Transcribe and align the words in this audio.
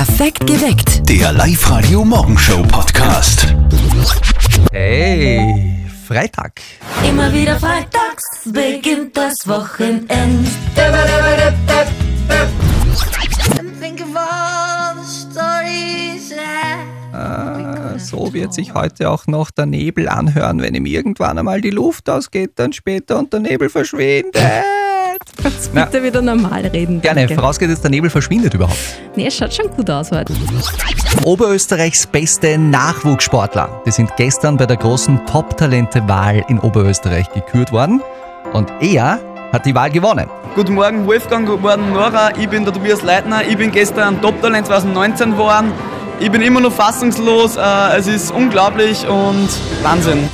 Perfekt 0.00 0.46
geweckt. 0.46 1.06
Der 1.10 1.30
Live-Radio 1.30 2.02
Morgenshow 2.06 2.62
Podcast. 2.62 3.54
Hey, 4.72 5.84
Freitag. 6.08 6.62
Immer 7.06 7.30
wieder 7.34 7.60
freitags 7.60 8.24
beginnt 8.46 9.14
das 9.14 9.34
Wochenend. 9.44 10.48
Think 13.78 14.00
of 14.00 14.16
all 14.16 14.94
the 14.96 15.04
stories 15.04 16.30
that 16.30 18.00
So 18.00 18.32
wird 18.32 18.54
sich 18.54 18.72
heute 18.72 19.10
auch 19.10 19.26
noch 19.26 19.50
der 19.50 19.66
Nebel 19.66 20.08
anhören, 20.08 20.62
wenn 20.62 20.74
ihm 20.74 20.86
irgendwann 20.86 21.38
einmal 21.38 21.60
die 21.60 21.68
Luft 21.68 22.08
ausgeht, 22.08 22.52
dann 22.54 22.72
später 22.72 23.18
und 23.18 23.34
der 23.34 23.40
Nebel 23.40 23.68
verschwindet. 23.68 24.40
Kannst 25.42 25.70
Na. 25.72 25.84
bitte 25.84 26.02
wieder 26.02 26.22
normal 26.22 26.66
reden. 26.66 27.00
Gerne, 27.00 27.20
danke. 27.22 27.34
vorausgesetzt, 27.34 27.82
der 27.82 27.90
Nebel 27.90 28.10
verschwindet 28.10 28.54
überhaupt. 28.54 28.78
Nee, 29.16 29.26
es 29.26 29.36
schaut 29.36 29.52
schon 29.54 29.70
gut 29.70 29.88
aus 29.90 30.10
heute. 30.10 30.34
Oberösterreichs 31.24 32.06
beste 32.06 32.58
Nachwuchssportler. 32.58 33.82
Die 33.86 33.90
sind 33.90 34.10
gestern 34.16 34.56
bei 34.56 34.66
der 34.66 34.76
großen 34.76 35.24
Top-Talente-Wahl 35.26 36.44
in 36.48 36.58
Oberösterreich 36.58 37.30
gekürt 37.32 37.72
worden. 37.72 38.02
Und 38.52 38.70
er 38.80 39.20
hat 39.52 39.66
die 39.66 39.74
Wahl 39.74 39.90
gewonnen. 39.90 40.28
Guten 40.54 40.74
Morgen 40.74 41.06
Wolfgang, 41.06 41.46
guten 41.48 41.62
Morgen 41.62 41.92
Nora, 41.92 42.30
ich 42.36 42.48
bin 42.48 42.64
der 42.64 42.72
Tobias 42.74 43.02
Leitner, 43.02 43.42
ich 43.46 43.56
bin 43.56 43.70
gestern 43.70 44.20
Top-Talent 44.20 44.66
2019 44.66 45.32
geworden. 45.32 45.72
Ich 46.18 46.30
bin 46.30 46.42
immer 46.42 46.60
noch 46.60 46.72
fassungslos, 46.72 47.56
äh, 47.56 47.96
es 47.96 48.06
ist 48.06 48.30
unglaublich 48.32 49.06
und 49.06 49.48
Wahnsinn. 49.82 50.28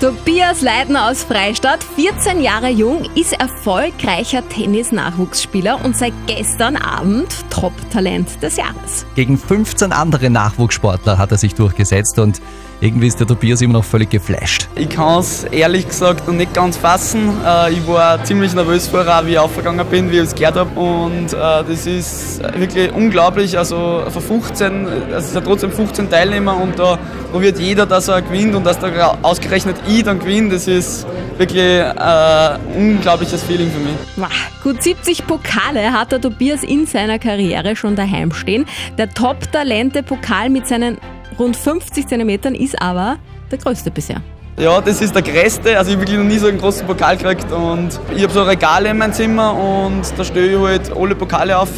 Tobias 0.00 0.62
Leitner 0.62 1.10
aus 1.10 1.24
Freistadt, 1.24 1.84
14 1.84 2.40
Jahre 2.40 2.70
jung, 2.70 3.04
ist 3.16 3.34
erfolgreicher 3.34 4.48
Tennis-Nachwuchsspieler 4.48 5.84
und 5.84 5.94
seit 5.94 6.14
gestern 6.26 6.76
Abend 6.76 7.28
Top-Talent 7.50 8.42
des 8.42 8.56
Jahres. 8.56 9.04
Gegen 9.14 9.36
15 9.36 9.92
andere 9.92 10.30
Nachwuchssportler 10.30 11.18
hat 11.18 11.32
er 11.32 11.36
sich 11.36 11.54
durchgesetzt 11.54 12.18
und 12.18 12.40
irgendwie 12.80 13.08
ist 13.08 13.20
der 13.20 13.26
Tobias 13.26 13.60
immer 13.60 13.74
noch 13.74 13.84
völlig 13.84 14.10
geflasht. 14.10 14.68
Ich 14.74 14.88
kann 14.88 15.20
es 15.20 15.44
ehrlich 15.44 15.86
gesagt 15.86 16.26
noch 16.26 16.34
nicht 16.34 16.54
ganz 16.54 16.76
fassen. 16.76 17.30
Äh, 17.44 17.72
ich 17.72 17.86
war 17.86 18.22
ziemlich 18.24 18.54
nervös 18.54 18.88
vorher, 18.88 19.26
wie 19.26 19.32
ich 19.32 19.38
aufgegangen 19.38 19.86
bin, 19.86 20.10
wie 20.10 20.16
ich 20.16 20.22
es 20.22 20.34
gehört 20.34 20.56
habe. 20.56 20.80
Und 20.80 21.32
äh, 21.32 21.36
das 21.36 21.86
ist 21.86 22.42
wirklich 22.58 22.92
unglaublich. 22.92 23.58
Also 23.58 24.02
von 24.08 24.22
15, 24.22 24.86
es 25.14 25.26
ist 25.26 25.34
ja 25.34 25.40
trotzdem 25.40 25.70
15 25.70 26.08
Teilnehmer 26.08 26.56
und 26.56 26.78
da 26.78 26.98
probiert 27.30 27.58
jeder, 27.58 27.84
dass 27.84 28.08
er 28.08 28.22
gewinnt 28.22 28.54
und 28.54 28.64
dass 28.64 28.78
da 28.78 29.18
ausgerechnet 29.22 29.76
ich 29.86 30.02
dann 30.02 30.18
gewinne. 30.18 30.50
Das 30.50 30.66
ist 30.66 31.06
wirklich 31.36 31.62
äh, 31.62 31.92
ein 31.92 32.60
unglaubliches 32.76 33.42
Feeling 33.42 33.70
für 33.70 33.80
mich. 33.80 33.94
Wow. 34.16 34.28
Gut 34.62 34.82
70 34.82 35.26
Pokale 35.26 35.92
hat 35.92 36.12
der 36.12 36.20
Tobias 36.20 36.62
in 36.62 36.86
seiner 36.86 37.18
Karriere 37.18 37.76
schon 37.76 37.94
daheim 37.94 38.32
stehen. 38.32 38.66
Der 38.96 39.10
Top-Talente-Pokal 39.10 40.48
mit 40.50 40.66
seinen 40.66 40.98
rund 41.38 41.56
50 41.56 42.06
Zentimetern 42.06 42.54
ist 42.54 42.80
aber 42.80 43.18
der 43.50 43.58
größte 43.58 43.90
bisher. 43.90 44.22
Ja, 44.58 44.80
das 44.80 45.00
ist 45.00 45.14
der 45.14 45.22
größte. 45.22 45.78
Also 45.78 45.90
ich 45.90 45.96
habe 45.96 46.06
wirklich 46.06 46.18
noch 46.18 46.24
nie 46.24 46.38
so 46.38 46.48
einen 46.48 46.58
großen 46.58 46.86
Pokal 46.86 47.16
gekriegt. 47.16 47.50
Und 47.50 47.98
ich 48.14 48.22
habe 48.22 48.32
so 48.32 48.42
Regale 48.42 48.90
in 48.90 48.98
meinem 48.98 49.12
Zimmer 49.12 49.54
und 49.54 50.02
da 50.16 50.24
stelle 50.24 50.52
ich 50.52 50.58
halt 50.58 50.94
alle 50.94 51.14
Pokale 51.14 51.56
auf. 51.56 51.70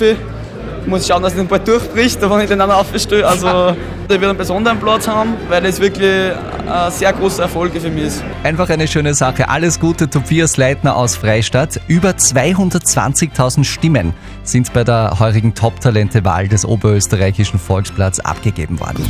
Ich 0.82 0.88
muss 0.88 1.06
schauen, 1.06 1.22
dass 1.22 1.32
ich 1.32 1.38
den 1.38 1.46
bald 1.46 1.66
durchbricht, 1.66 2.20
wenn 2.20 2.40
ich 2.40 2.48
den 2.48 2.58
dann 2.58 2.70
aufstelle. 2.70 3.26
Also 3.26 3.46
der 4.08 4.20
wird 4.20 4.24
einen 4.24 4.36
besonderen 4.36 4.78
Platz 4.78 5.06
haben, 5.06 5.34
weil 5.48 5.62
das 5.62 5.80
wirklich 5.80 6.32
ein 6.68 6.90
sehr 6.90 7.12
großer 7.12 7.44
Erfolg 7.44 7.72
für 7.80 7.88
mich 7.88 8.04
ist. 8.04 8.24
Einfach 8.42 8.68
eine 8.68 8.88
schöne 8.88 9.14
Sache. 9.14 9.48
Alles 9.48 9.78
Gute, 9.78 10.10
Tobias 10.10 10.56
Leitner 10.56 10.96
aus 10.96 11.16
Freistadt. 11.16 11.80
Über 11.86 12.10
220.000 12.10 13.64
Stimmen 13.64 14.12
sind 14.42 14.72
bei 14.72 14.84
der 14.84 15.18
heurigen 15.18 15.54
Top-Talente-Wahl 15.54 16.48
des 16.48 16.64
Oberösterreichischen 16.64 17.58
Volksplatz 17.58 18.18
abgegeben 18.18 18.80
worden. 18.80 19.06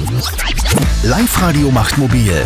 Live-Radio 1.02 1.70
macht 1.70 1.96
mobil. 1.98 2.44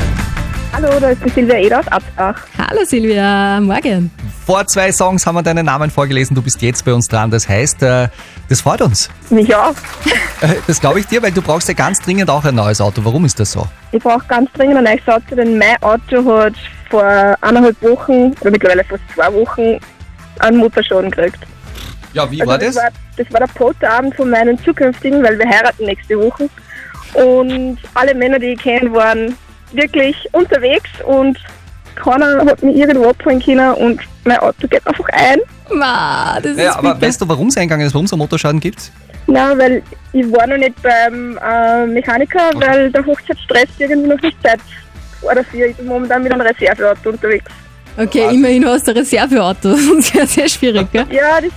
Hallo, 0.76 1.00
da 1.00 1.08
ist 1.08 1.24
die 1.24 1.30
Silvia 1.30 1.56
Eder 1.56 1.78
aus 1.78 1.88
Absbach. 1.88 2.36
Hallo 2.58 2.84
Silvia, 2.84 3.58
morgen. 3.62 4.10
Vor 4.44 4.66
zwei 4.66 4.92
Songs 4.92 5.26
haben 5.26 5.34
wir 5.36 5.42
deinen 5.42 5.64
Namen 5.64 5.90
vorgelesen. 5.90 6.34
Du 6.34 6.42
bist 6.42 6.60
jetzt 6.60 6.84
bei 6.84 6.92
uns 6.92 7.08
dran. 7.08 7.30
Das 7.30 7.48
heißt, 7.48 7.82
äh, 7.82 8.08
das 8.50 8.60
freut 8.60 8.82
uns. 8.82 9.08
Mich 9.30 9.54
auch. 9.54 9.72
Äh, 10.42 10.48
Das 10.66 10.78
glaube 10.78 11.00
ich 11.00 11.06
dir, 11.06 11.22
weil 11.22 11.32
du 11.32 11.40
brauchst 11.40 11.66
ja 11.66 11.72
ganz 11.72 11.98
dringend 12.02 12.28
auch 12.28 12.44
ein 12.44 12.54
neues 12.54 12.78
Auto. 12.82 13.02
Warum 13.02 13.24
ist 13.24 13.40
das 13.40 13.52
so? 13.52 13.66
Ich 13.92 14.02
brauche 14.02 14.22
ganz 14.28 14.52
dringend 14.52 14.76
ein 14.76 14.84
neues 14.84 15.08
Auto, 15.08 15.34
denn 15.34 15.56
mein 15.56 15.80
Auto 15.80 16.22
hat 16.42 16.52
vor 16.90 17.02
eineinhalb 17.40 17.80
Wochen, 17.80 18.34
oder 18.42 18.50
mittlerweile 18.50 18.84
fast 18.84 19.02
zwei 19.14 19.32
Wochen, 19.32 19.78
einen 20.40 20.58
Motorschaden 20.58 21.10
gekriegt. 21.10 21.38
Ja, 22.12 22.30
wie 22.30 22.42
Also 22.42 22.50
war 22.52 22.58
das? 22.58 22.76
War, 22.76 22.88
das 23.16 23.32
war 23.32 23.40
der 23.40 23.48
Fotoabend 23.48 24.14
von 24.14 24.28
meinen 24.28 24.62
zukünftigen, 24.62 25.22
weil 25.22 25.38
wir 25.38 25.48
heiraten 25.48 25.86
nächste 25.86 26.18
Woche. 26.18 26.50
Und 27.14 27.78
alle 27.94 28.14
Männer, 28.14 28.38
die 28.38 28.48
ich 28.48 28.60
kenne, 28.60 28.92
waren 28.92 29.34
wirklich 29.76 30.16
unterwegs 30.32 30.90
und 31.04 31.38
keiner 31.94 32.44
hat 32.44 32.62
mich 32.62 32.76
irgendwo 32.76 33.08
abholen 33.10 33.40
können 33.42 33.72
und 33.74 34.00
mein 34.24 34.38
Auto 34.38 34.66
geht 34.68 34.86
einfach 34.86 35.08
ein. 35.12 35.38
Ma, 35.72 36.38
das 36.40 36.52
ist 36.52 36.58
Ja, 36.60 36.76
aber 36.76 36.94
bitter. 36.94 37.06
weißt 37.06 37.20
du, 37.22 37.28
warum 37.28 37.48
es 37.48 37.56
eingegangen 37.56 37.86
ist, 37.86 37.94
warum 37.94 38.04
es 38.06 38.12
einen 38.12 38.18
Motorschaden 38.20 38.60
gibt? 38.60 38.90
Nein, 39.26 39.58
weil 39.58 39.82
ich 40.12 40.30
war 40.32 40.46
noch 40.46 40.56
nicht 40.56 40.74
beim 40.82 41.38
äh, 41.38 41.86
Mechaniker, 41.86 42.50
weil 42.54 42.90
der 42.92 43.04
Hochzeitsstress 43.04 43.68
irgendwie 43.78 44.08
noch 44.08 44.20
nicht 44.20 44.36
Zeit 44.42 44.60
war 45.22 45.34
dafür. 45.34 45.66
Ich 45.66 45.76
bin 45.76 45.86
momentan 45.86 46.22
mit 46.22 46.32
einem 46.32 46.42
Reserveauto 46.42 47.10
unterwegs. 47.10 47.46
Okay, 47.98 48.28
immerhin 48.34 48.64
hast 48.66 48.86
du 48.86 48.92
ein 48.92 48.98
Reserveauto. 48.98 49.74
Sonst 49.76 50.14
wäre 50.14 50.26
sehr 50.26 50.48
schwierig, 50.48 50.86
gell? 50.92 51.06
Ja, 51.10 51.40
das, 51.40 51.50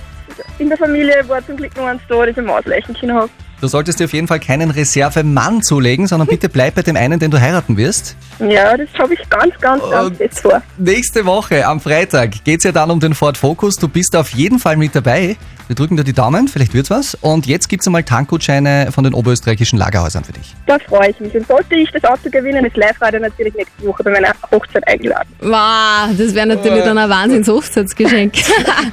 in 0.58 0.68
der 0.68 0.78
Familie 0.78 1.22
war 1.28 1.44
zum 1.46 1.56
Glück 1.56 1.76
noch 1.76 1.84
eins 1.86 2.02
da, 2.08 2.26
das 2.26 2.36
ich 2.36 2.42
mir 2.42 2.52
ausleichen 2.52 2.94
können 2.98 3.14
habe. 3.14 3.28
Du 3.60 3.68
solltest 3.68 4.00
dir 4.00 4.04
auf 4.04 4.14
jeden 4.14 4.26
Fall 4.26 4.40
keinen 4.40 4.70
Reservemann 4.70 5.62
zulegen, 5.62 6.06
sondern 6.06 6.26
bitte 6.26 6.48
bleib 6.48 6.76
bei 6.76 6.82
dem 6.82 6.96
einen, 6.96 7.18
den 7.18 7.30
du 7.30 7.38
heiraten 7.38 7.76
wirst. 7.76 8.16
Ja, 8.38 8.74
das 8.74 8.88
habe 8.98 9.12
ich 9.12 9.20
ganz, 9.28 9.52
ganz, 9.60 9.82
ganz 9.90 10.16
fest 10.16 10.40
vor. 10.40 10.62
Nächste 10.78 11.26
Woche 11.26 11.66
am 11.66 11.78
Freitag 11.78 12.42
geht's 12.42 12.64
ja 12.64 12.72
dann 12.72 12.90
um 12.90 13.00
den 13.00 13.12
Ford 13.12 13.36
Focus. 13.36 13.76
Du 13.76 13.86
bist 13.86 14.16
auf 14.16 14.30
jeden 14.30 14.58
Fall 14.58 14.78
mit 14.78 14.94
dabei. 14.94 15.36
Wir 15.66 15.76
drücken 15.76 15.98
dir 15.98 16.04
die 16.04 16.14
Daumen, 16.14 16.48
vielleicht 16.48 16.72
wird's 16.72 16.88
was. 16.88 17.14
Und 17.16 17.46
jetzt 17.46 17.68
gibt's 17.68 17.86
einmal 17.86 18.02
Tankgutscheine 18.02 18.88
von 18.92 19.04
den 19.04 19.12
oberösterreichischen 19.12 19.78
Lagerhäusern 19.78 20.24
für 20.24 20.32
dich. 20.32 20.54
Da 20.66 20.78
freue 20.78 21.10
ich 21.10 21.20
mich. 21.20 21.34
Und 21.34 21.46
sollte 21.46 21.74
ich 21.74 21.90
das 21.92 22.02
Auto 22.04 22.30
gewinnen, 22.30 22.64
ist 22.64 22.78
Live-Radio 22.78 23.20
natürlich 23.20 23.54
nächste 23.54 23.86
Woche 23.86 24.02
bei 24.02 24.10
meiner 24.10 24.32
Hochzeit 24.50 24.88
eingeladen. 24.88 25.28
Wow, 25.38 26.16
das 26.16 26.34
wäre 26.34 26.46
natürlich 26.46 26.82
dann 26.82 26.96
ein 26.96 27.10
Wahnsinns-Hochzeitsgeschenk. 27.10 28.32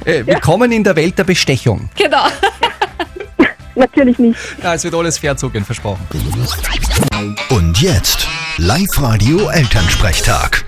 Äh, 0.04 0.24
willkommen 0.26 0.70
in 0.72 0.84
der 0.84 0.94
Welt 0.94 1.18
der 1.18 1.24
Bestechung. 1.24 1.88
genau. 1.96 2.26
Natürlich 3.78 4.18
nicht. 4.18 4.38
Ja, 4.62 4.74
es 4.74 4.82
wird 4.82 4.94
alles 4.94 5.18
fair 5.18 5.36
zugehen, 5.36 5.64
versprochen. 5.64 6.04
Und 7.50 7.80
jetzt 7.80 8.26
Live-Radio 8.56 9.48
Elternsprechtag. 9.50 10.64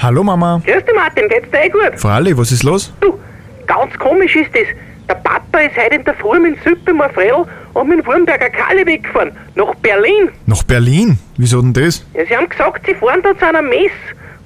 Hallo 0.00 0.24
Mama. 0.24 0.60
Grüß 0.64 0.84
dich 0.84 0.94
Martin, 0.94 1.28
geht's 1.28 1.50
dir 1.52 1.64
eh 1.64 1.68
gut? 1.68 2.00
Fralli, 2.00 2.36
was 2.36 2.50
ist 2.50 2.64
los? 2.64 2.92
Du, 3.00 3.18
ganz 3.66 3.96
komisch 3.98 4.34
ist 4.34 4.50
das. 4.52 4.66
Der 5.08 5.14
Papa 5.14 5.58
ist 5.60 5.76
heute 5.76 5.96
in 5.96 6.04
der 6.04 6.14
Früh 6.14 6.40
mit 6.40 6.56
dem 6.56 6.62
Süppemer 6.64 7.10
Fredel 7.10 7.44
und 7.74 7.88
mit 7.88 7.98
dem 8.00 8.06
Wurmberger 8.06 8.50
Kalle 8.50 8.84
weggefahren. 8.86 9.30
Nach 9.54 9.74
Berlin. 9.76 10.30
Nach 10.46 10.62
Berlin? 10.64 11.18
Wieso 11.36 11.60
denn 11.62 11.72
das? 11.72 12.04
Ja, 12.14 12.26
sie 12.26 12.36
haben 12.36 12.48
gesagt, 12.48 12.86
sie 12.86 12.94
fahren 12.94 13.20
da 13.22 13.36
zu 13.38 13.46
einer 13.46 13.62
Mess. 13.62 13.92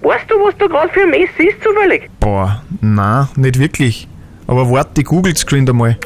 Weißt 0.03 0.25
du, 0.29 0.35
was 0.45 0.55
da 0.59 0.67
gerade 0.67 0.93
für 0.93 1.01
eine 1.03 1.13
Mess 1.13 1.31
ist 1.39 1.63
zufällig? 1.63 2.11
Boah, 2.21 2.63
na, 2.83 3.29
nicht 3.37 3.59
wirklich. 3.59 4.07
Aber 4.47 4.71
wart, 4.71 4.97
die 4.97 5.05
googelt 5.05 5.43
geschwind 5.43 5.69
einmal. 5.71 5.97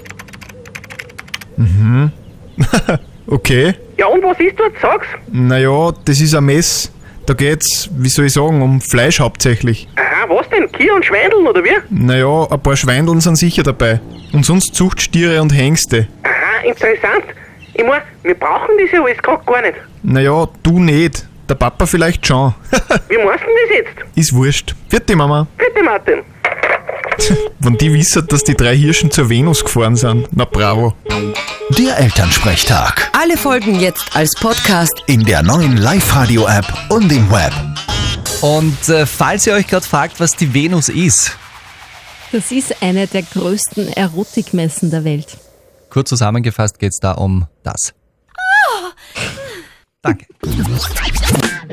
Mhm. 1.57 2.13
okay. 3.27 3.75
Ja, 3.97 4.07
und 4.07 4.23
was 4.23 4.39
ist 4.39 4.59
dort, 4.59 4.75
sag's? 4.81 5.07
Naja, 5.31 5.93
das 6.05 6.21
ist 6.21 6.35
ein 6.35 6.45
Mess. 6.45 6.93
Da 7.27 7.35
geht's, 7.35 7.91
wie 7.93 8.09
soll 8.09 8.27
ich 8.27 8.33
sagen, 8.33 8.63
um 8.63 8.81
Fleisch 8.81 9.21
hauptsächlich. 9.21 9.87
Aha, 9.97 10.27
was 10.29 10.49
denn? 10.49 10.71
Kier 10.73 10.95
und 10.95 11.05
Schweindeln, 11.05 11.47
oder 11.47 11.63
wie? 11.63 11.77
Naja, 11.91 12.47
ein 12.51 12.61
paar 12.61 12.77
Schweindeln 12.77 13.21
sind 13.21 13.37
sicher 13.37 13.63
dabei. 13.63 14.01
Und 14.33 14.47
sonst 14.47 14.75
Zuchtstiere 14.75 15.43
und 15.43 15.51
Hengste. 15.51 16.09
Aha, 16.23 16.65
interessant. 16.65 17.25
Ich 17.75 17.85
mein, 17.85 18.01
wir 18.23 18.35
brauchen 18.35 18.71
das 18.81 18.91
ja 18.93 19.03
alles 19.03 19.19
gerade 19.19 19.45
gar 19.45 19.61
nicht. 19.63 19.75
Naja, 20.03 20.49
du 20.63 20.79
nicht. 20.79 21.27
Der 21.49 21.55
Papa 21.55 21.87
vielleicht 21.87 22.27
schon. 22.27 22.55
Wie 23.09 23.19
machst 23.19 23.41
du 23.41 23.47
denn 23.47 23.57
das 23.69 23.77
jetzt? 23.77 24.17
ist 24.17 24.35
wurscht. 24.35 24.75
Vierte 24.89 25.17
Mama. 25.17 25.47
Bitte, 25.57 25.83
Martin. 25.83 26.21
Wenn 27.61 27.77
die 27.77 27.93
wissen, 27.93 28.27
dass 28.29 28.45
die 28.45 28.55
drei 28.55 28.77
Hirschen 28.77 29.11
zur 29.11 29.29
Venus 29.29 29.65
gefahren 29.65 29.97
sind, 29.97 30.29
na 30.33 30.45
bravo. 30.45 30.95
Der 31.77 31.99
Elternsprechtag. 31.99 33.11
Alle 33.13 33.37
Folgen 33.37 33.79
jetzt 33.81 34.15
als 34.17 34.35
Podcast. 34.35 34.93
In 35.07 35.25
der 35.25 35.43
neuen 35.43 35.77
Live-Radio-App 35.77 36.67
und 36.91 37.11
im 37.13 37.31
Web. 37.31 37.53
Und 38.41 38.89
äh, 38.89 39.05
falls 39.07 39.47
ihr 39.47 39.55
euch 39.55 39.67
gerade 39.67 39.85
fragt, 39.87 40.21
was 40.21 40.37
die 40.37 40.53
Venus 40.55 40.89
ist, 40.89 41.37
Das 42.31 42.53
ist 42.53 42.83
eine 42.83 43.07
der 43.07 43.23
größten 43.23 43.89
Erotikmessen 43.95 44.91
der 44.91 45.05
Welt. 45.05 45.37
kurz 45.91 46.09
zusammengefasst 46.11 46.79
geht's 46.79 47.01
da 47.01 47.13
um 47.13 47.47
das. 47.65 47.93
Danke. 50.03 50.27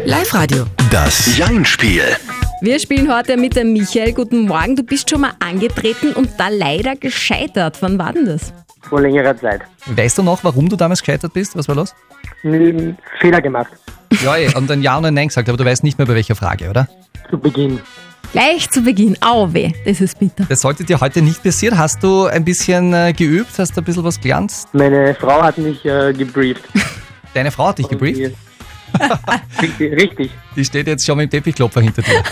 Live-Radio. 0.06 0.66
Das 0.90 1.38
Jein-Spiel. 1.38 2.18
Wir 2.62 2.80
spielen 2.80 3.14
heute 3.14 3.38
mit 3.38 3.56
dem 3.56 3.74
Michael. 3.74 4.14
Guten 4.14 4.48
Morgen. 4.48 4.76
Du 4.76 4.84
bist 4.84 5.10
schon 5.10 5.22
mal 5.22 5.34
angetreten 5.40 6.14
und 6.14 6.30
da 6.38 6.48
leider 6.50 6.96
gescheitert. 6.96 7.78
Wann 7.82 7.98
war 8.00 8.14
denn 8.14 8.26
das? 8.26 8.54
vor 8.90 9.02
längerer 9.02 9.36
Zeit. 9.38 9.62
Weißt 9.88 10.18
du 10.18 10.24
noch, 10.24 10.44
warum 10.44 10.70
du 10.70 10.76
damals 10.76 11.02
gescheitert 11.02 11.34
bist? 11.34 11.56
Was 11.58 11.68
war 11.68 11.76
los? 11.76 11.94
Hm, 12.42 12.96
Fehler 13.20 13.42
gemacht. 13.42 13.72
Ja, 14.24 14.38
eh, 14.38 14.54
und 14.56 14.70
ein 14.72 14.82
Ja 14.82 14.98
und 14.98 15.06
ein 15.06 15.14
Nein 15.14 15.28
gesagt, 15.28 15.50
aber 15.50 15.58
du 15.58 15.66
weißt 15.66 15.84
nicht 15.84 15.98
mehr 15.98 16.08
bei 16.08 16.14
welcher 16.14 16.36
Frage, 16.36 16.70
oder? 16.70 16.88
Zu 17.30 17.38
Beginn. 17.38 17.80
Gleich 18.32 18.70
zu 18.70 18.82
Beginn. 18.82 19.18
Au 19.22 19.54
weh, 19.54 19.72
das 19.86 20.02
ist 20.02 20.20
bitter. 20.20 20.46
Das 20.48 20.62
sollte 20.62 20.84
dir 20.84 21.00
heute 21.00 21.22
nicht 21.22 21.44
passieren. 21.44 21.78
Hast 21.78 22.04
du 22.04 22.26
ein 22.26 22.46
bisschen 22.46 22.94
äh, 22.94 23.14
geübt? 23.14 23.58
Hast 23.58 23.76
du 23.76 23.82
ein 23.82 23.84
bisschen 23.84 24.04
was 24.04 24.20
gelernt? 24.20 24.54
Meine 24.74 25.16
Frau 25.16 25.42
hat 25.42 25.58
mich 25.58 25.84
äh, 25.86 26.14
gebrieft. 26.14 26.64
Deine 27.34 27.52
Frau 27.52 27.68
hat 27.68 27.80
dich 27.80 27.88
gebrieft? 27.88 28.36
Richtig. 29.80 30.32
Die 30.56 30.66
steht 30.66 30.88
jetzt 30.88 31.06
schon 31.06 31.18
mit 31.18 31.32
dem 31.32 31.38
Teppichklopfer 31.38 31.82
hinter 31.82 32.02
dir. 32.02 32.24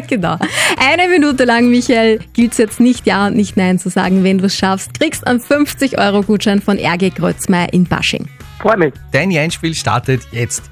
genau. 0.08 0.36
Eine 0.78 1.08
Minute 1.08 1.44
lang, 1.44 1.68
Michael, 1.70 2.20
gilt 2.32 2.52
es 2.52 2.58
jetzt 2.58 2.80
nicht 2.80 3.06
Ja 3.06 3.26
und 3.26 3.36
nicht 3.36 3.56
Nein 3.56 3.78
zu 3.78 3.88
sagen. 3.88 4.24
Wenn 4.24 4.38
du 4.38 4.46
es 4.46 4.56
schaffst, 4.56 4.98
kriegst 4.98 5.26
einen 5.26 5.40
50-Euro-Gutschein 5.40 6.60
von 6.60 6.78
RG 6.78 7.10
Grötzmeier 7.10 7.72
in 7.72 7.84
Basching. 7.84 8.28
Freue 8.60 8.76
mich. 8.76 8.94
Dein 9.12 9.30
Jeinspiel 9.30 9.74
startet 9.74 10.22
jetzt. 10.32 10.70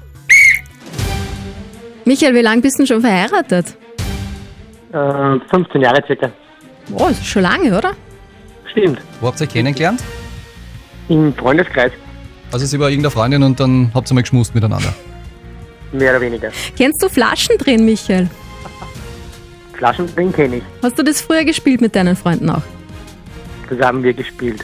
Michael, 2.05 2.35
wie 2.35 2.41
lange 2.41 2.61
bist 2.61 2.79
du 2.79 2.85
schon 2.85 3.01
verheiratet? 3.01 3.75
Äh, 4.93 5.39
15 5.49 5.81
Jahre 5.81 6.03
circa. 6.05 6.31
Oh, 6.93 7.07
ist 7.07 7.25
schon 7.25 7.41
lange, 7.41 7.75
oder? 7.75 7.91
Stimmt. 8.71 8.99
Wo 9.19 9.27
habt 9.27 9.41
ihr 9.41 9.47
euch 9.47 9.53
kennengelernt? 9.53 10.03
Im 11.09 11.33
Freundeskreis. 11.33 11.91
Also 12.55 12.67
sie 12.67 12.79
war 12.79 12.89
irgendeine 12.89 13.11
Freundin 13.11 13.43
und 13.43 13.59
dann 13.59 13.91
habt 13.93 14.09
ihr 14.09 14.13
mal 14.13 14.21
geschmust 14.21 14.55
miteinander. 14.55 14.93
Mehr 15.91 16.11
oder 16.11 16.21
weniger. 16.21 16.51
Kennst 16.77 17.03
du 17.03 17.09
Flaschen 17.09 17.57
drehen, 17.57 17.83
Michael? 17.83 18.29
Flaschen 19.73 20.07
drin 20.15 20.31
kenne 20.31 20.55
ich. 20.55 20.63
Hast 20.81 20.97
du 20.97 21.03
das 21.03 21.19
früher 21.19 21.43
gespielt 21.43 21.81
mit 21.81 21.97
deinen 21.97 22.15
Freunden 22.15 22.49
auch? 22.49 22.61
Das 23.69 23.77
haben 23.85 24.01
wir 24.03 24.13
gespielt. 24.13 24.63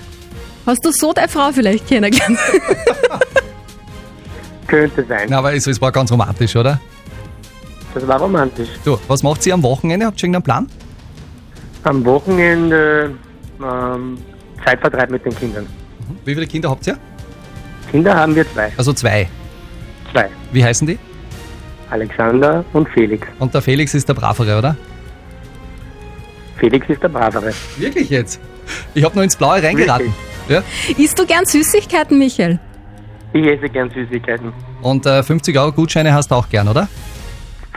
Hast 0.66 0.86
du 0.86 0.92
so 0.94 1.12
deine 1.12 1.28
Frau 1.28 1.52
vielleicht 1.52 1.86
kennengelernt? 1.86 2.40
Könnte 4.68 5.04
sein. 5.10 5.28
Na, 5.30 5.40
aber 5.40 5.54
es, 5.54 5.68
es 5.68 5.82
war 5.82 5.92
ganz 5.92 6.14
romantisch, 6.14 6.56
oder? 6.56 6.80
Das 7.94 8.08
war 8.08 8.22
romantisch. 8.22 8.70
Du, 8.86 8.98
was 9.10 9.22
macht 9.22 9.44
sie 9.44 9.52
am 9.52 9.62
Wochenende? 9.64 10.06
Habt 10.06 10.18
ihr 10.24 10.30
irgendeinen 10.30 10.44
Plan? 10.44 10.68
Am 11.84 12.06
Wochenende 12.06 13.14
ähm, 13.62 14.18
Zeitvertreib 14.64 15.10
mit 15.10 15.26
den 15.26 15.36
Kindern. 15.36 15.68
Wie 16.24 16.34
viele 16.34 16.48
Kinder 16.48 16.70
habt 16.70 16.88
ihr? 16.88 16.98
Kinder 17.92 18.16
haben 18.16 18.36
wir 18.36 18.50
zwei. 18.52 18.72
Also 18.78 18.94
zwei. 18.94 19.28
Zwei. 20.12 20.30
Wie 20.52 20.64
heißen 20.64 20.88
die? 20.88 20.98
Alexander 21.90 22.64
und 22.72 22.88
Felix. 22.90 23.28
Und 23.40 23.54
der 23.54 23.62
Felix 23.62 23.94
ist 23.94 24.08
der 24.08 24.14
Bravere, 24.14 24.58
oder? 24.58 24.78
Felix 26.58 26.88
ist 26.90 27.04
der 27.04 27.10
Bravere. 27.10 27.54
Wirklich 27.78 28.10
jetzt? 28.10 28.40
Ich 28.94 29.04
habe 29.04 29.16
nur 29.16 29.24
ins 29.26 29.36
Blaue 29.36 29.62
reingeraten. 29.62 30.14
Ja? 30.48 30.64
Isst 30.98 31.20
du 31.20 31.26
gern 31.26 31.46
Süßigkeiten, 31.46 32.18
Michael? 32.18 32.60
Ich 33.34 33.46
esse 33.46 33.70
gern 33.70 33.90
Süßigkeiten. 33.90 34.52
Und 34.82 35.06
äh, 35.06 35.22
50 35.24 35.58
Euro 35.58 35.72
Gutscheine 35.72 36.14
hast 36.14 36.32
du 36.32 36.36
auch 36.36 36.50
gern, 36.50 36.68
oder? 36.68 36.88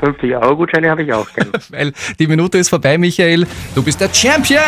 50 0.01 0.35
Euro 0.37 0.57
Gutscheine 0.57 0.91
habe 0.91 1.03
ich 1.03 1.13
auch. 1.13 1.27
Weil 1.71 1.93
die 2.19 2.27
Minute 2.27 2.59
ist 2.59 2.69
vorbei, 2.69 2.99
Michael. 2.99 3.47
Du 3.75 3.83
bist 3.83 4.01
der 4.01 4.13
Champion! 4.13 4.61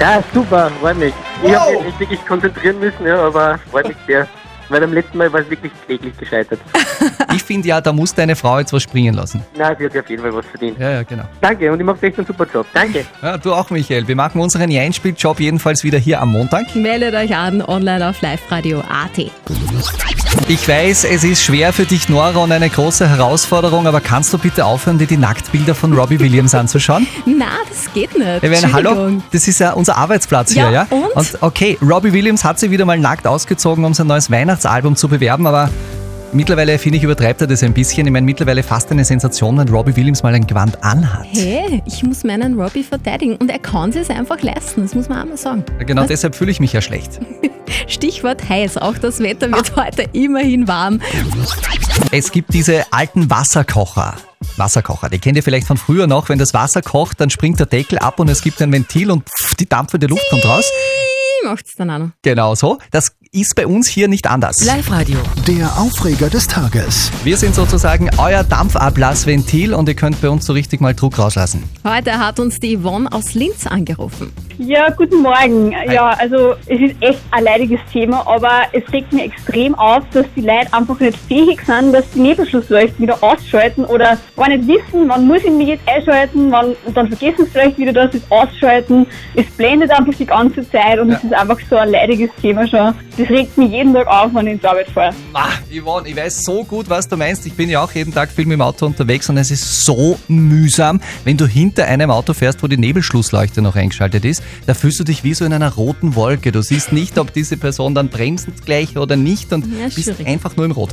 Ja, 0.00 0.22
super, 0.34 0.70
freut 0.80 0.98
mich. 0.98 1.14
Ich 1.42 1.50
Wow. 1.50 1.74
habe 1.76 1.84
mich 1.84 1.98
wirklich 2.00 2.26
konzentrieren 2.26 2.78
müssen, 2.80 3.06
ja, 3.06 3.18
aber 3.26 3.58
freut 3.70 3.88
mich 3.88 3.96
sehr. 4.06 4.26
Weil 4.68 4.80
beim 4.80 4.92
letzten 4.92 5.18
Mal 5.18 5.32
war 5.32 5.40
es 5.40 5.50
wirklich 5.50 5.72
kläglich 5.86 6.16
gescheitert. 6.16 6.60
Ich 7.34 7.42
finde 7.42 7.68
ja, 7.68 7.80
da 7.82 7.92
muss 7.92 8.14
deine 8.14 8.34
Frau 8.34 8.58
jetzt 8.58 8.72
was 8.72 8.82
springen 8.82 9.12
lassen. 9.14 9.42
Na, 9.56 9.76
sie 9.76 9.84
hat 9.84 9.96
auf 9.96 10.08
jeden 10.08 10.22
Fall 10.22 10.34
was 10.34 10.46
verdient. 10.46 10.78
Ja, 10.80 10.90
ja, 10.92 11.02
genau. 11.02 11.24
Danke 11.42 11.70
und 11.70 11.78
ich 11.78 11.84
mache 11.84 12.06
echt 12.06 12.16
einen 12.16 12.26
super 12.26 12.46
Job. 12.52 12.66
Danke. 12.72 13.04
Ja, 13.20 13.36
du 13.36 13.52
auch, 13.52 13.68
Michael. 13.68 14.08
Wir 14.08 14.16
machen 14.16 14.40
unseren 14.40 14.70
Jeinspieljob 14.70 15.38
jedenfalls 15.38 15.84
wieder 15.84 15.98
hier 15.98 16.20
am 16.22 16.32
Montag. 16.32 16.74
Meldet 16.74 17.14
euch 17.14 17.36
an 17.36 17.60
online 17.60 18.08
auf 18.08 18.22
liveradio.at. 18.22 19.30
Ich 20.48 20.68
weiß, 20.68 21.04
es 21.04 21.24
ist 21.24 21.42
schwer 21.42 21.72
für 21.72 21.84
dich, 21.84 22.08
Nora, 22.08 22.38
und 22.38 22.52
eine 22.52 22.68
große 22.70 23.08
Herausforderung, 23.08 23.86
aber 23.86 24.00
kannst 24.00 24.32
du 24.32 24.38
bitte 24.38 24.64
aufhören, 24.64 24.96
dir 24.98 25.06
die 25.06 25.16
Nacktbilder 25.16 25.74
von 25.74 25.92
Robbie 25.92 26.20
Williams 26.20 26.54
anzuschauen? 26.54 27.06
Na, 27.26 27.46
das 27.68 27.92
geht 27.92 28.16
nicht. 28.16 28.42
Ich 28.42 28.50
meine, 28.50 28.72
hallo, 28.72 29.20
das 29.32 29.48
ist 29.48 29.58
ja 29.58 29.72
unser 29.72 29.96
Arbeitsplatz 29.96 30.54
Ja, 30.54 30.68
hier, 30.68 30.72
ja? 30.72 30.86
und? 30.90 31.38
okay, 31.42 31.76
Robbie 31.82 32.12
Williams 32.12 32.44
hat 32.44 32.58
sie 32.60 32.70
wieder 32.70 32.84
mal 32.84 32.98
nackt 32.98 33.26
ausgezogen, 33.26 33.84
um 33.84 33.92
sein 33.94 34.06
neues 34.06 34.28
Weihnachtsalbum 34.56 34.96
zu 34.96 35.08
bewerben, 35.08 35.46
aber 35.46 35.70
mittlerweile, 36.32 36.78
finde 36.78 36.96
ich, 36.96 37.04
übertreibt 37.04 37.42
er 37.42 37.46
das 37.46 37.62
ein 37.62 37.74
bisschen. 37.74 38.06
Ich 38.06 38.12
meine, 38.12 38.24
mittlerweile 38.24 38.62
fast 38.62 38.90
eine 38.90 39.04
Sensation, 39.04 39.58
wenn 39.58 39.68
Robbie 39.68 39.94
Williams 39.96 40.22
mal 40.22 40.34
ein 40.34 40.46
Gewand 40.46 40.82
anhat. 40.82 41.26
Hey, 41.32 41.82
ich 41.84 42.02
muss 42.02 42.24
meinen 42.24 42.58
Robbie 42.58 42.82
verteidigen 42.82 43.36
und 43.36 43.50
er 43.50 43.58
kann 43.58 43.90
es 43.90 44.08
einfach 44.08 44.40
leisten, 44.40 44.80
das 44.82 44.94
muss 44.94 45.10
man 45.10 45.22
auch 45.22 45.26
mal 45.26 45.36
sagen. 45.36 45.62
Genau 45.80 46.06
deshalb 46.06 46.34
fühle 46.34 46.50
ich 46.50 46.60
mich 46.60 46.72
ja 46.72 46.80
schlecht. 46.80 47.20
Stichwort 47.86 48.48
heiß, 48.48 48.78
auch 48.78 48.96
das 48.96 49.20
Wetter 49.20 49.50
wird 49.52 49.76
heute 49.76 50.06
immerhin 50.14 50.66
warm. 50.66 51.00
Es 52.10 52.32
gibt 52.32 52.54
diese 52.54 52.90
alten 52.92 53.28
Wasserkocher. 53.28 54.14
Wasserkocher, 54.56 55.10
die 55.10 55.18
kennt 55.18 55.36
ihr 55.36 55.42
vielleicht 55.42 55.66
von 55.66 55.76
früher 55.76 56.06
noch. 56.06 56.30
Wenn 56.30 56.38
das 56.38 56.54
Wasser 56.54 56.80
kocht, 56.80 57.20
dann 57.20 57.28
springt 57.28 57.60
der 57.60 57.66
Deckel 57.66 57.98
ab 57.98 58.20
und 58.20 58.30
es 58.30 58.40
gibt 58.40 58.62
ein 58.62 58.72
Ventil 58.72 59.10
und 59.10 59.28
pff, 59.28 59.54
die 59.56 59.68
dampfende 59.68 60.06
Luft 60.06 60.24
kommt 60.30 60.46
raus. 60.46 60.70
Macht's 61.44 61.74
dann 61.76 61.90
auch 61.90 61.98
noch? 61.98 62.10
Genau 62.22 62.54
so. 62.54 62.78
Das 62.90 63.12
ist 63.40 63.54
bei 63.54 63.66
uns 63.66 63.86
hier 63.86 64.08
nicht 64.08 64.26
anders. 64.28 64.64
Live-Radio. 64.64 65.18
Der 65.46 65.78
Aufreger 65.78 66.30
des 66.30 66.48
Tages. 66.48 67.12
Wir 67.22 67.36
sind 67.36 67.54
sozusagen 67.54 68.08
euer 68.16 68.42
Dampfablassventil 68.42 69.74
und 69.74 69.88
ihr 69.88 69.94
könnt 69.94 70.22
bei 70.22 70.30
uns 70.30 70.46
so 70.46 70.54
richtig 70.54 70.80
mal 70.80 70.94
Druck 70.94 71.18
rauslassen. 71.18 71.62
Heute 71.84 72.18
hat 72.18 72.40
uns 72.40 72.58
die 72.60 72.78
Yvonne 72.78 73.12
aus 73.12 73.34
Linz 73.34 73.66
angerufen. 73.66 74.32
Ja, 74.58 74.88
guten 74.88 75.20
Morgen. 75.20 75.72
Ja, 75.92 76.16
also 76.18 76.54
es 76.66 76.80
ist 76.80 76.96
echt 77.00 77.20
ein 77.30 77.44
leidiges 77.44 77.80
Thema, 77.92 78.26
aber 78.26 78.62
es 78.72 78.90
regt 78.90 79.12
mir 79.12 79.24
extrem 79.24 79.74
auf, 79.74 80.02
dass 80.12 80.24
die 80.34 80.40
Leute 80.40 80.72
einfach 80.72 80.98
nicht 80.98 81.18
fähig 81.28 81.60
sind, 81.66 81.92
dass 81.92 82.08
die 82.12 82.20
Nebelschlussleuchten 82.20 82.98
wieder 83.02 83.22
ausschalten 83.22 83.84
oder 83.84 84.16
gar 84.34 84.48
nicht 84.48 84.66
wissen, 84.66 85.08
wann 85.08 85.26
muss 85.26 85.44
ich 85.44 85.50
mich 85.50 85.68
jetzt 85.68 85.86
einschalten, 85.86 86.50
wann, 86.50 86.74
und 86.86 86.96
dann 86.96 87.08
vergessen 87.08 87.44
sie 87.44 87.50
vielleicht 87.50 87.76
wieder, 87.76 87.92
dass 87.92 88.12
sie 88.12 88.18
es 88.18 88.30
ausschalten. 88.30 89.06
Es 89.34 89.44
blendet 89.58 89.90
einfach 89.90 90.14
die 90.14 90.24
ganze 90.24 90.68
Zeit 90.70 90.98
und 91.00 91.10
es 91.10 91.22
ist 91.22 91.34
einfach 91.34 91.58
so 91.68 91.76
ein 91.76 91.90
leidiges 91.90 92.30
Thema 92.40 92.66
schon. 92.66 92.94
Das 93.18 93.25
regt 93.30 93.56
mich 93.58 93.70
jeden 93.70 93.92
Tag 93.94 94.06
auf, 94.06 94.34
wenn 94.34 94.46
ich 94.46 94.54
ins 94.54 94.64
Arbeit 94.64 94.88
fahre. 94.90 95.14
Ah, 95.34 95.48
Yvonne, 95.70 96.08
ich 96.08 96.16
weiß 96.16 96.42
so 96.42 96.64
gut, 96.64 96.88
was 96.88 97.08
du 97.08 97.16
meinst. 97.16 97.46
Ich 97.46 97.52
bin 97.54 97.68
ja 97.68 97.82
auch 97.82 97.92
jeden 97.92 98.12
Tag 98.12 98.30
viel 98.30 98.46
mit 98.46 98.54
dem 98.54 98.62
Auto 98.62 98.86
unterwegs 98.86 99.28
und 99.30 99.36
es 99.38 99.50
ist 99.50 99.82
so 99.84 100.18
mühsam, 100.28 101.00
wenn 101.24 101.36
du 101.36 101.46
hinter 101.46 101.86
einem 101.86 102.10
Auto 102.10 102.32
fährst, 102.34 102.62
wo 102.62 102.66
die 102.66 102.76
Nebelschlussleuchte 102.76 103.62
noch 103.62 103.76
eingeschaltet 103.76 104.24
ist. 104.24 104.42
Da 104.66 104.74
fühlst 104.74 105.00
du 105.00 105.04
dich 105.04 105.24
wie 105.24 105.34
so 105.34 105.44
in 105.44 105.52
einer 105.52 105.72
roten 105.74 106.14
Wolke. 106.14 106.52
Du 106.52 106.62
siehst 106.62 106.92
nicht, 106.92 107.18
ob 107.18 107.32
diese 107.32 107.56
Person 107.56 107.94
dann 107.94 108.08
bremst 108.08 108.48
gleich 108.64 108.96
oder 108.96 109.16
nicht 109.16 109.52
und 109.52 109.64
Ja, 109.66 109.84
bist 109.86 110.02
schwierig. 110.04 110.26
einfach 110.26 110.56
nur 110.56 110.66
im 110.66 110.72
Rot. 110.72 110.90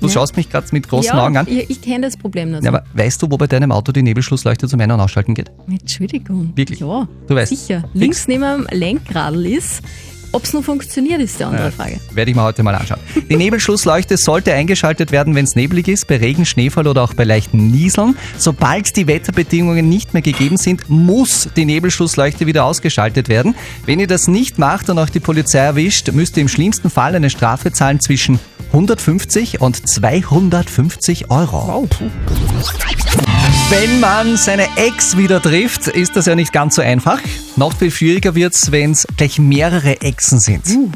Du 0.00 0.06
Ja. 0.06 0.12
schaust 0.12 0.36
mich 0.36 0.48
gerade 0.48 0.66
mit 0.70 0.88
großen 0.88 1.16
ja, 1.16 1.24
Augen 1.26 1.36
an. 1.36 1.46
Ich, 1.48 1.70
ich 1.70 1.82
kenne 1.82 2.06
das 2.06 2.16
Problem 2.16 2.52
nicht. 2.52 2.62
Ja, 2.62 2.70
aber 2.70 2.84
weißt 2.94 3.20
du, 3.20 3.30
wo 3.32 3.36
bei 3.36 3.48
deinem 3.48 3.72
Auto 3.72 3.90
die 3.90 4.02
Nebelschlussleuchte 4.02 4.68
zum 4.68 4.78
Ein- 4.80 4.92
und 4.92 5.00
Ausschalten 5.00 5.34
geht? 5.34 5.50
Entschuldigung. 5.68 6.52
Wirklich? 6.54 6.78
Ja, 6.78 7.08
Du 7.26 7.34
weißt. 7.34 7.50
sicher. 7.50 7.82
Links 7.94 8.28
neben 8.28 8.42
dem 8.42 8.66
Lenkradl 8.70 9.44
ist. 9.46 9.82
Ob 10.38 10.44
es 10.44 10.52
noch 10.52 10.62
funktioniert, 10.62 11.20
ist 11.20 11.40
die 11.40 11.42
andere 11.42 11.72
Frage. 11.72 11.98
Werde 12.12 12.30
ich 12.30 12.36
mir 12.36 12.44
heute 12.44 12.62
mal 12.62 12.72
anschauen. 12.72 13.00
Die 13.28 13.34
Nebelschlussleuchte 13.34 14.16
sollte 14.16 14.54
eingeschaltet 14.54 15.10
werden, 15.10 15.34
wenn 15.34 15.44
es 15.44 15.56
neblig 15.56 15.88
ist, 15.88 16.06
bei 16.06 16.16
Regen, 16.18 16.46
Schneefall 16.46 16.86
oder 16.86 17.02
auch 17.02 17.12
bei 17.12 17.24
leichten 17.24 17.72
Nieseln. 17.72 18.16
Sobald 18.36 18.94
die 18.94 19.08
Wetterbedingungen 19.08 19.88
nicht 19.88 20.14
mehr 20.14 20.22
gegeben 20.22 20.56
sind, 20.56 20.88
muss 20.88 21.48
die 21.56 21.64
Nebelschlussleuchte 21.64 22.46
wieder 22.46 22.66
ausgeschaltet 22.66 23.28
werden. 23.28 23.56
Wenn 23.84 23.98
ihr 23.98 24.06
das 24.06 24.28
nicht 24.28 24.60
macht 24.60 24.88
und 24.90 25.00
auch 25.00 25.10
die 25.10 25.18
Polizei 25.18 25.58
erwischt, 25.58 26.12
müsst 26.12 26.36
ihr 26.36 26.42
im 26.42 26.48
schlimmsten 26.48 26.88
Fall 26.88 27.16
eine 27.16 27.30
Strafe 27.30 27.72
zahlen 27.72 27.98
zwischen 27.98 28.38
150 28.72 29.60
und 29.60 29.88
250 29.88 31.30
Euro. 31.30 31.88
Wenn 33.70 34.00
man 34.00 34.36
seine 34.36 34.66
Ex 34.76 35.16
wieder 35.16 35.42
trifft, 35.42 35.88
ist 35.88 36.16
das 36.16 36.26
ja 36.26 36.34
nicht 36.34 36.52
ganz 36.52 36.76
so 36.76 36.82
einfach. 36.82 37.20
Noch 37.56 37.76
viel 37.76 37.90
schwieriger 37.90 38.34
wird's, 38.34 38.72
wenn 38.72 38.92
es 38.92 39.06
gleich 39.16 39.38
mehrere 39.38 40.00
Exen 40.28 40.40
sind, 40.40 40.92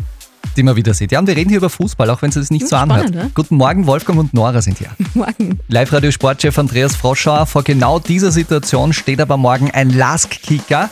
die 0.59 0.63
man 0.63 0.77
wieder 0.77 0.93
sieht. 0.93 1.11
Ja, 1.11 1.19
und 1.19 1.27
wir 1.27 1.35
reden 1.35 1.49
hier 1.49 1.57
über 1.59 1.71
Fußball, 1.71 2.11
auch 2.11 2.21
wenn 2.21 2.29
es 2.29 2.35
das 2.35 2.51
nicht 2.51 2.63
Hm, 2.63 2.69
so 2.69 2.77
spannend, 2.77 3.07
anhört. 3.07 3.15
ja? 3.15 3.31
Guten 3.35 3.57
Morgen, 3.57 3.87
Wolfgang 3.87 4.19
und 4.19 4.35
Nora 4.35 4.61
sind 4.61 4.77
hier. 4.79 4.91
Morgen. 5.15 5.59
Live-Radio-Sportchef 5.69 6.59
Andreas 6.59 6.95
Froschauer, 6.97 7.47
vor 7.47 7.63
genau 7.63 7.99
dieser 7.99 8.31
Situation 8.31 8.93
steht 8.93 9.21
aber 9.23 9.39
morgen 9.39 9.71
ein 9.71 9.89
Lask-Kicker. 9.91 10.91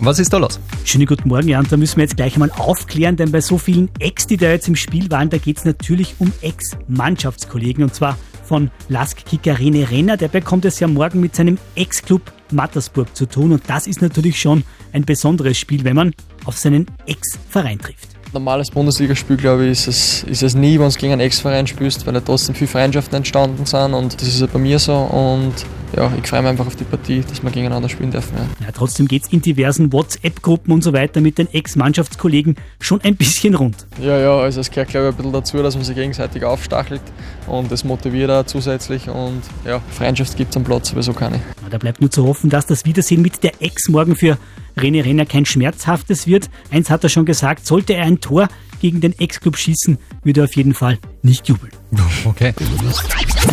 Was 0.00 0.18
ist 0.18 0.32
da 0.32 0.38
los? 0.38 0.58
Schönen 0.84 1.06
guten 1.06 1.28
Morgen, 1.28 1.46
ja, 1.46 1.60
und 1.60 1.70
da 1.70 1.76
müssen 1.76 1.98
wir 1.98 2.02
jetzt 2.02 2.16
gleich 2.16 2.34
einmal 2.34 2.50
aufklären, 2.50 3.14
denn 3.16 3.30
bei 3.30 3.40
so 3.40 3.58
vielen 3.58 3.88
Ex, 4.00 4.26
die 4.26 4.36
da 4.36 4.48
jetzt 4.50 4.66
im 4.66 4.74
Spiel 4.74 5.08
waren, 5.12 5.30
da 5.30 5.38
geht 5.38 5.58
es 5.58 5.64
natürlich 5.64 6.16
um 6.18 6.32
Ex-Mannschaftskollegen 6.40 7.84
und 7.84 7.94
zwar 7.94 8.18
von 8.44 8.72
Lask-Kicker 8.88 9.54
René 9.58 9.88
Renner. 9.88 10.16
Der 10.16 10.26
bekommt 10.26 10.64
es 10.64 10.80
ja 10.80 10.88
morgen 10.88 11.20
mit 11.20 11.36
seinem 11.36 11.58
Ex-Club 11.76 12.22
Mattersburg 12.52 13.14
zu 13.16 13.26
tun 13.26 13.52
und 13.52 13.62
das 13.68 13.86
ist 13.86 14.02
natürlich 14.02 14.40
schon 14.40 14.64
ein 14.92 15.04
besonderes 15.04 15.58
Spiel, 15.58 15.84
wenn 15.84 15.96
man 15.96 16.14
auf 16.44 16.56
seinen 16.58 16.86
Ex-Verein 17.06 17.78
trifft. 17.78 18.21
Normales 18.32 18.70
Bundesligaspiel, 18.70 19.36
glaube 19.36 19.64
ich, 19.64 19.72
ist 19.72 19.88
es, 19.88 20.22
ist 20.24 20.42
es 20.42 20.54
nie, 20.54 20.78
wenn 20.78 20.88
du 20.88 20.94
gegen 20.96 21.12
einen 21.12 21.20
Ex-Verein 21.20 21.66
spielst, 21.66 22.06
weil 22.06 22.14
da 22.14 22.20
trotzdem 22.20 22.54
viele 22.54 22.68
Freundschaften 22.68 23.16
entstanden 23.16 23.66
sind 23.66 23.94
und 23.94 24.20
das 24.20 24.28
ist 24.28 24.40
ja 24.40 24.46
bei 24.46 24.58
mir 24.58 24.78
so 24.78 24.94
und 24.94 25.52
ja, 25.96 26.10
ich 26.20 26.26
freue 26.26 26.40
mich 26.40 26.50
einfach 26.50 26.66
auf 26.66 26.76
die 26.76 26.84
Partie, 26.84 27.20
dass 27.20 27.42
wir 27.42 27.50
gegeneinander 27.50 27.88
spielen 27.88 28.10
dürfen. 28.10 28.34
Ja. 28.36 28.66
Ja, 28.66 28.72
trotzdem 28.72 29.06
geht 29.06 29.24
es 29.24 29.32
in 29.32 29.42
diversen 29.42 29.92
WhatsApp-Gruppen 29.92 30.72
und 30.72 30.82
so 30.82 30.92
weiter 30.92 31.20
mit 31.20 31.36
den 31.36 31.52
Ex-Mannschaftskollegen 31.52 32.56
schon 32.80 33.00
ein 33.02 33.16
bisschen 33.16 33.54
rund. 33.54 33.86
Ja, 34.00 34.18
ja, 34.18 34.38
also 34.38 34.60
es 34.60 34.70
gehört 34.70 34.88
glaube 34.88 35.08
ich 35.08 35.12
ein 35.12 35.16
bisschen 35.16 35.32
dazu, 35.32 35.62
dass 35.62 35.74
man 35.74 35.84
sich 35.84 35.94
gegenseitig 35.94 36.44
aufstachelt 36.44 37.02
und 37.46 37.70
das 37.70 37.84
motiviert 37.84 38.30
auch 38.30 38.46
zusätzlich 38.46 39.08
und 39.08 39.42
ja, 39.66 39.80
Freundschaft 39.90 40.36
gibt 40.36 40.50
es 40.50 40.56
am 40.56 40.64
Platz 40.64 40.90
sowieso 40.90 41.12
keine. 41.12 41.36
Ja, 41.36 41.68
da 41.70 41.78
bleibt 41.78 42.00
nur 42.00 42.10
zu 42.10 42.26
hoffen, 42.26 42.48
dass 42.48 42.66
das 42.66 42.84
Wiedersehen 42.86 43.20
mit 43.20 43.42
der 43.42 43.52
Ex 43.60 43.88
morgen 43.88 44.16
für 44.16 44.38
René 44.76 45.04
Renner 45.04 45.26
kein 45.26 45.44
schmerzhaftes 45.44 46.26
wird. 46.26 46.50
Eins 46.70 46.90
hat 46.90 47.04
er 47.04 47.10
schon 47.10 47.24
gesagt, 47.24 47.66
sollte 47.66 47.94
er 47.94 48.04
ein 48.04 48.20
Tor 48.20 48.48
gegen 48.80 49.00
den 49.00 49.18
Ex-Club 49.18 49.56
schießen, 49.56 49.96
würde 50.24 50.40
er 50.40 50.44
auf 50.44 50.56
jeden 50.56 50.74
Fall 50.74 50.98
nicht 51.22 51.48
jubeln. 51.48 51.72
Okay. 52.24 52.54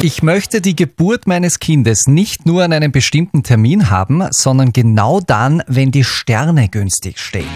Ich 0.03 0.21
möchte 0.21 0.61
die 0.61 0.75
Geburt 0.75 1.27
meines 1.27 1.59
Kindes 1.59 2.07
nicht 2.07 2.45
nur 2.45 2.63
an 2.63 2.71
einem 2.71 2.91
bestimmten 2.91 3.41
Termin 3.41 3.89
haben, 3.89 4.23
sondern 4.29 4.71
genau 4.73 5.19
dann, 5.19 5.63
wenn 5.67 5.91
die 5.91 6.03
Sterne 6.03 6.69
günstig 6.69 7.17
stehen. 7.19 7.47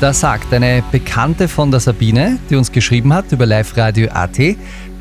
Das 0.00 0.20
sagt 0.20 0.52
eine 0.52 0.84
Bekannte 0.92 1.48
von 1.48 1.70
der 1.70 1.80
Sabine, 1.80 2.38
die 2.50 2.56
uns 2.56 2.70
geschrieben 2.70 3.14
hat 3.14 3.32
über 3.32 3.46
Live 3.46 3.76
Radio 3.78 4.10
AT. 4.10 4.38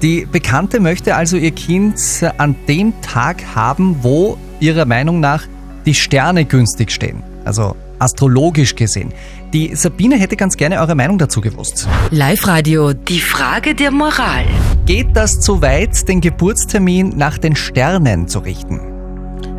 Die 0.01 0.25
Bekannte 0.31 0.79
möchte 0.79 1.15
also 1.15 1.35
ihr 1.35 1.51
Kind 1.51 1.99
an 2.37 2.55
dem 2.69 2.93
Tag 3.01 3.43
haben, 3.53 3.97
wo 4.01 4.37
ihrer 4.61 4.85
Meinung 4.85 5.19
nach 5.19 5.43
die 5.85 5.93
Sterne 5.93 6.45
günstig 6.45 6.91
stehen. 6.91 7.34
Also 7.45 7.75
astrologisch 7.99 8.75
gesehen. 8.75 9.13
Die 9.53 9.75
Sabine 9.75 10.17
hätte 10.17 10.35
ganz 10.35 10.57
gerne 10.57 10.79
eure 10.79 10.95
Meinung 10.95 11.17
dazu 11.17 11.39
gewusst. 11.39 11.87
Live-Radio, 12.11 12.93
die 12.93 13.19
Frage 13.19 13.73
der 13.73 13.91
Moral. 13.91 14.45
Geht 14.85 15.15
das 15.15 15.39
zu 15.39 15.61
weit, 15.61 16.07
den 16.07 16.19
Geburtstermin 16.21 17.13
nach 17.15 17.37
den 17.37 17.55
Sternen 17.55 18.27
zu 18.27 18.39
richten? 18.39 18.79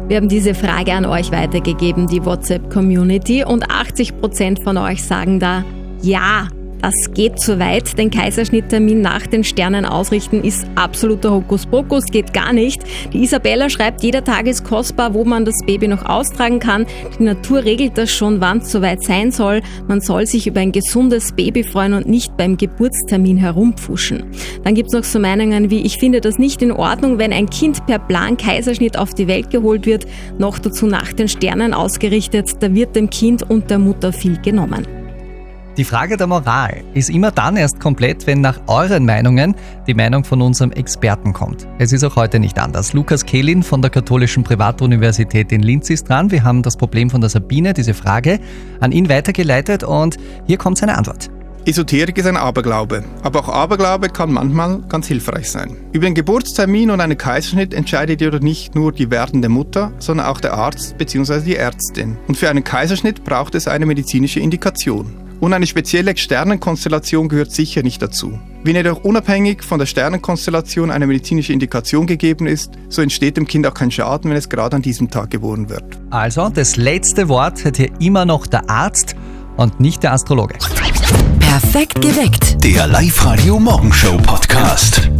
Wir 0.08 0.18
haben 0.18 0.28
diese 0.28 0.54
Frage 0.54 0.92
an 0.92 1.04
euch 1.04 1.32
weitergegeben, 1.32 2.06
die 2.06 2.24
WhatsApp-Community, 2.24 3.44
und 3.44 3.68
80% 3.68 4.62
von 4.62 4.76
euch 4.76 5.02
sagen 5.02 5.40
da 5.40 5.64
ja. 6.02 6.48
Das 6.86 7.12
geht 7.14 7.40
zu 7.40 7.58
weit. 7.58 7.98
Den 7.98 8.12
Kaiserschnitttermin 8.12 9.00
nach 9.00 9.26
den 9.26 9.42
Sternen 9.42 9.84
ausrichten 9.84 10.44
ist 10.44 10.64
absoluter 10.76 11.32
Hokuspokus, 11.32 12.04
geht 12.04 12.32
gar 12.32 12.52
nicht. 12.52 12.80
Die 13.12 13.24
Isabella 13.24 13.68
schreibt, 13.68 14.04
jeder 14.04 14.22
Tag 14.22 14.46
ist 14.46 14.62
kostbar, 14.62 15.12
wo 15.12 15.24
man 15.24 15.44
das 15.44 15.56
Baby 15.66 15.88
noch 15.88 16.04
austragen 16.04 16.60
kann. 16.60 16.86
Die 17.18 17.24
Natur 17.24 17.64
regelt 17.64 17.98
das 17.98 18.12
schon, 18.12 18.40
wann 18.40 18.58
es 18.58 18.70
soweit 18.70 19.02
sein 19.02 19.32
soll. 19.32 19.62
Man 19.88 20.00
soll 20.00 20.26
sich 20.26 20.46
über 20.46 20.60
ein 20.60 20.70
gesundes 20.70 21.32
Baby 21.32 21.64
freuen 21.64 21.92
und 21.92 22.06
nicht 22.06 22.36
beim 22.36 22.56
Geburtstermin 22.56 23.36
herumpfuschen. 23.36 24.22
Dann 24.62 24.76
gibt's 24.76 24.92
noch 24.92 25.02
so 25.02 25.18
Meinungen 25.18 25.70
wie, 25.70 25.80
ich 25.80 25.98
finde 25.98 26.20
das 26.20 26.38
nicht 26.38 26.62
in 26.62 26.70
Ordnung, 26.70 27.18
wenn 27.18 27.32
ein 27.32 27.50
Kind 27.50 27.84
per 27.86 27.98
Plan 27.98 28.36
Kaiserschnitt 28.36 28.96
auf 28.96 29.12
die 29.12 29.26
Welt 29.26 29.50
geholt 29.50 29.86
wird, 29.86 30.06
noch 30.38 30.60
dazu 30.60 30.86
nach 30.86 31.12
den 31.12 31.26
Sternen 31.26 31.74
ausgerichtet. 31.74 32.62
Da 32.62 32.72
wird 32.72 32.94
dem 32.94 33.10
Kind 33.10 33.42
und 33.42 33.70
der 33.70 33.80
Mutter 33.80 34.12
viel 34.12 34.40
genommen. 34.40 34.95
Die 35.76 35.84
Frage 35.84 36.16
der 36.16 36.26
Moral 36.26 36.82
ist 36.94 37.10
immer 37.10 37.30
dann 37.30 37.58
erst 37.58 37.80
komplett, 37.80 38.26
wenn 38.26 38.40
nach 38.40 38.58
euren 38.66 39.04
Meinungen 39.04 39.54
die 39.86 39.92
Meinung 39.92 40.24
von 40.24 40.40
unserem 40.40 40.72
Experten 40.72 41.34
kommt. 41.34 41.68
Es 41.78 41.92
ist 41.92 42.02
auch 42.02 42.16
heute 42.16 42.40
nicht 42.40 42.58
anders. 42.58 42.94
Lukas 42.94 43.26
Kehlin 43.26 43.62
von 43.62 43.82
der 43.82 43.90
Katholischen 43.90 44.42
Privatuniversität 44.42 45.52
in 45.52 45.62
Linz 45.62 45.90
ist 45.90 46.08
dran. 46.08 46.30
Wir 46.30 46.44
haben 46.44 46.62
das 46.62 46.78
Problem 46.78 47.10
von 47.10 47.20
der 47.20 47.28
Sabine, 47.28 47.74
diese 47.74 47.92
Frage, 47.92 48.40
an 48.80 48.90
ihn 48.90 49.10
weitergeleitet 49.10 49.84
und 49.84 50.16
hier 50.46 50.56
kommt 50.56 50.78
seine 50.78 50.96
Antwort. 50.96 51.28
Esoterik 51.66 52.16
ist 52.16 52.26
ein 52.26 52.38
Aberglaube, 52.38 53.04
aber 53.22 53.40
auch 53.40 53.48
Aberglaube 53.50 54.08
kann 54.08 54.32
manchmal 54.32 54.80
ganz 54.88 55.08
hilfreich 55.08 55.50
sein. 55.50 55.76
Über 55.92 56.06
den 56.06 56.14
Geburtstermin 56.14 56.90
und 56.90 57.02
einen 57.02 57.18
Kaiserschnitt 57.18 57.74
entscheidet 57.74 58.22
jedoch 58.22 58.40
nicht 58.40 58.74
nur 58.74 58.92
die 58.92 59.10
werdende 59.10 59.50
Mutter, 59.50 59.92
sondern 59.98 60.26
auch 60.26 60.40
der 60.40 60.54
Arzt 60.54 60.96
bzw. 60.96 61.40
die 61.40 61.56
Ärztin. 61.56 62.16
Und 62.28 62.38
für 62.38 62.48
einen 62.48 62.64
Kaiserschnitt 62.64 63.24
braucht 63.24 63.54
es 63.54 63.68
eine 63.68 63.84
medizinische 63.84 64.40
Indikation. 64.40 65.25
Und 65.40 65.52
eine 65.52 65.66
spezielle 65.66 66.16
Sternenkonstellation 66.16 67.28
gehört 67.28 67.52
sicher 67.52 67.82
nicht 67.82 68.00
dazu. 68.00 68.38
Wenn 68.64 68.74
jedoch 68.74 69.04
unabhängig 69.04 69.62
von 69.62 69.78
der 69.78 69.86
Sternenkonstellation 69.86 70.90
eine 70.90 71.06
medizinische 71.06 71.52
Indikation 71.52 72.06
gegeben 72.06 72.46
ist, 72.46 72.72
so 72.88 73.02
entsteht 73.02 73.36
dem 73.36 73.46
Kind 73.46 73.66
auch 73.66 73.74
kein 73.74 73.90
Schaden, 73.90 74.30
wenn 74.30 74.36
es 74.36 74.48
gerade 74.48 74.76
an 74.76 74.82
diesem 74.82 75.10
Tag 75.10 75.30
geboren 75.30 75.68
wird. 75.68 75.84
Also, 76.10 76.48
das 76.48 76.76
letzte 76.76 77.28
Wort 77.28 77.64
hat 77.64 77.76
hier 77.76 77.90
immer 78.00 78.24
noch 78.24 78.46
der 78.46 78.68
Arzt 78.70 79.14
und 79.56 79.78
nicht 79.78 80.02
der 80.02 80.12
Astrologe. 80.12 80.56
Perfekt 81.38 82.00
geweckt. 82.00 82.64
Der 82.64 82.86
Live-Radio 82.86 83.58
Morgenshow 83.58 84.16
Podcast. 84.18 85.10